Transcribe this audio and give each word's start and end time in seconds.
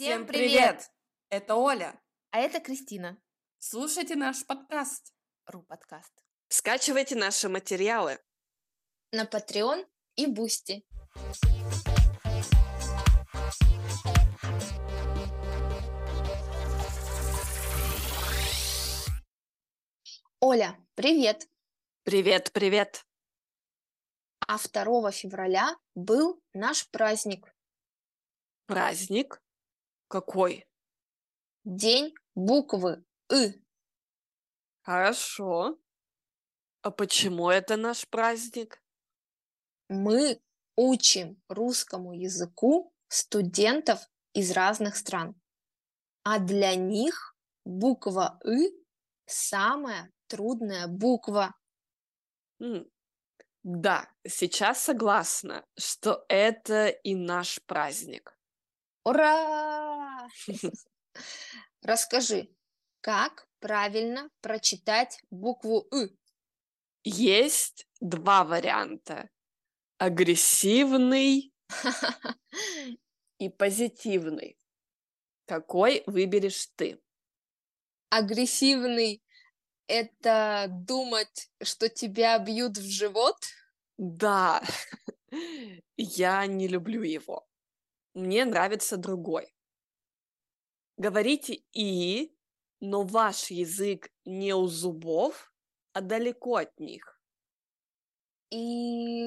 Всем 0.00 0.26
привет! 0.26 0.90
Это 1.28 1.56
Оля. 1.56 2.00
А 2.30 2.38
это 2.38 2.58
Кристина. 2.58 3.20
Слушайте 3.58 4.16
наш 4.16 4.46
подкаст. 4.46 5.12
Ru 5.44 5.62
podcast. 5.62 6.24
Скачивайте 6.48 7.16
наши 7.16 7.50
материалы. 7.50 8.18
На 9.12 9.24
Patreon 9.26 9.86
и 10.16 10.26
Boosty. 10.26 10.86
Оля, 20.40 20.78
привет! 20.94 21.46
Привет, 22.04 22.52
привет. 22.54 23.04
А 24.48 24.56
2 24.56 25.10
февраля 25.10 25.76
был 25.94 26.42
наш 26.54 26.88
праздник. 26.88 27.54
Праздник? 28.64 29.42
Какой? 30.10 30.66
День 31.64 32.12
буквы 32.34 33.04
«ы». 33.30 33.64
Хорошо. 34.82 35.78
А 36.82 36.90
почему 36.90 37.48
это 37.48 37.76
наш 37.76 38.08
праздник? 38.08 38.82
Мы 39.88 40.42
учим 40.74 41.40
русскому 41.48 42.12
языку 42.12 42.92
студентов 43.06 44.00
из 44.32 44.50
разных 44.50 44.96
стран. 44.96 45.40
А 46.24 46.40
для 46.40 46.74
них 46.74 47.36
буква 47.64 48.40
«ы» 48.42 48.72
самая 49.26 50.10
трудная 50.26 50.88
буква. 50.88 51.54
Да, 53.62 54.10
сейчас 54.26 54.82
согласна, 54.82 55.64
что 55.78 56.24
это 56.28 56.88
и 56.88 57.14
наш 57.14 57.62
праздник. 57.64 58.39
Ура! 59.04 60.28
Расскажи, 61.82 62.48
как 63.00 63.48
правильно 63.60 64.30
прочитать 64.40 65.18
букву 65.30 65.86
«ы»? 65.92 66.10
Есть 67.02 67.86
два 68.00 68.44
варианта. 68.44 69.30
Агрессивный 69.96 71.52
и 73.38 73.48
позитивный. 73.48 74.58
Какой 75.46 76.02
выберешь 76.06 76.68
ты? 76.76 77.00
Агрессивный– 78.10 79.22
это 79.86 80.66
думать, 80.68 81.50
что 81.62 81.88
тебя 81.88 82.38
бьют 82.38 82.76
в 82.76 82.90
живот? 82.90 83.36
Да, 83.96 84.62
я 85.96 86.46
не 86.46 86.68
люблю 86.68 87.02
его. 87.02 87.39
Мне 88.20 88.44
нравится 88.44 88.98
другой. 88.98 89.54
Говорите 90.98 91.62
«и», 91.72 92.36
но 92.80 93.02
ваш 93.02 93.50
язык 93.50 94.10
не 94.26 94.54
у 94.54 94.66
зубов, 94.66 95.50
а 95.94 96.02
далеко 96.02 96.56
от 96.56 96.78
них. 96.78 97.18
И... 98.50 99.24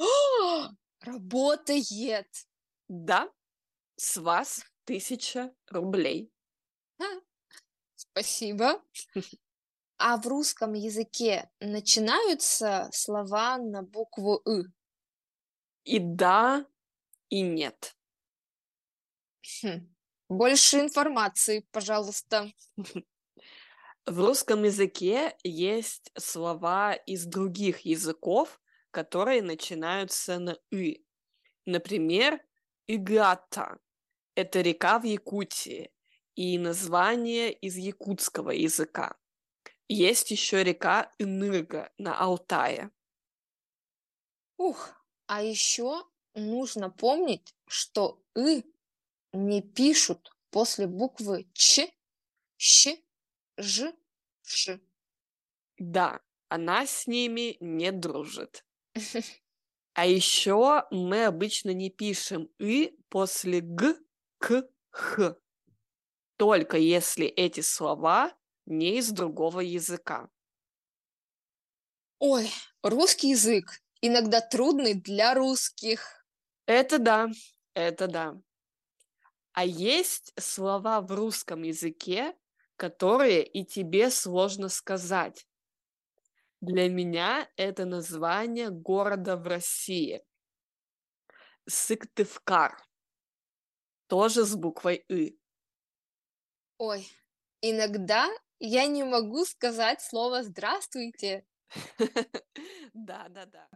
О, 0.00 0.68
Работает! 1.00 2.26
Да, 2.88 3.30
с 3.94 4.16
вас 4.16 4.64
тысяча 4.84 5.54
рублей. 5.70 6.32
Спасибо. 7.94 8.82
А 9.96 10.16
в 10.16 10.26
русском 10.26 10.72
языке 10.72 11.48
начинаются 11.60 12.88
слова 12.92 13.58
на 13.58 13.82
букву 13.82 14.42
«ы»? 14.44 14.64
И 15.84 16.00
да, 16.00 16.66
и 17.28 17.40
нет. 17.42 17.96
Хм. 19.62 19.94
Больше 20.28 20.80
информации, 20.80 21.66
пожалуйста. 21.70 22.52
В 24.06 24.20
русском 24.20 24.64
языке 24.64 25.36
есть 25.42 26.10
слова 26.18 26.92
из 26.92 27.24
других 27.24 27.80
языков, 27.80 28.60
которые 28.90 29.42
начинаются 29.42 30.38
на 30.38 30.58
«ы». 30.70 31.04
Например, 31.64 32.38
Игата– 32.86 33.78
это 34.34 34.60
река 34.60 34.98
в 34.98 35.04
Якутии 35.04 35.90
и 36.34 36.58
название 36.58 37.52
из 37.52 37.76
якутского 37.76 38.50
языка. 38.50 39.16
Есть 39.88 40.30
еще 40.30 40.62
река 40.62 41.10
Инырга 41.18 41.90
на 41.96 42.18
Алтае. 42.18 42.90
Ух, 44.58 44.90
а 45.26 45.42
еще 45.42 46.04
нужно 46.34 46.90
помнить, 46.90 47.54
что 47.66 48.22
«ы» 48.36 48.64
не 49.32 49.62
пишут 49.62 50.36
после 50.50 50.86
буквы 50.86 51.48
«ч», 51.54 51.92
«щ», 52.56 52.96
«ж», 53.58 53.92
«ш». 54.42 54.80
Да, 55.78 56.20
она 56.48 56.86
с 56.86 57.06
ними 57.06 57.56
не 57.60 57.92
дружит. 57.92 58.64
А 59.94 60.06
еще 60.06 60.84
мы 60.90 61.24
обычно 61.26 61.70
не 61.70 61.90
пишем 61.90 62.48
«и» 62.58 62.98
после 63.08 63.60
«г», 63.60 63.96
«к», 64.38 64.68
«х». 64.90 65.36
Только 66.36 66.76
если 66.78 67.26
эти 67.26 67.60
слова 67.60 68.32
не 68.66 68.98
из 68.98 69.10
другого 69.10 69.60
языка. 69.60 70.30
Ой, 72.18 72.50
русский 72.82 73.30
язык 73.30 73.80
иногда 74.00 74.40
трудный 74.40 74.94
для 74.94 75.34
русских. 75.34 76.23
Это 76.66 76.98
да, 76.98 77.28
это 77.74 78.08
да. 78.08 78.36
А 79.52 79.64
есть 79.64 80.32
слова 80.38 81.00
в 81.00 81.12
русском 81.12 81.62
языке, 81.62 82.34
которые 82.76 83.44
и 83.44 83.64
тебе 83.64 84.10
сложно 84.10 84.68
сказать. 84.68 85.46
Для 86.60 86.88
меня 86.88 87.48
это 87.56 87.84
название 87.84 88.70
города 88.70 89.36
в 89.36 89.46
России. 89.46 90.24
Сыктывкар. 91.68 92.76
Тоже 94.06 94.44
с 94.44 94.54
буквой 94.54 95.04
«ы». 95.08 95.36
Ой, 96.78 97.06
иногда 97.60 98.28
я 98.58 98.86
не 98.86 99.04
могу 99.04 99.44
сказать 99.44 100.00
слово 100.02 100.42
«здравствуйте». 100.42 101.44
Да, 102.94 103.26
да, 103.28 103.46
да. 103.46 103.68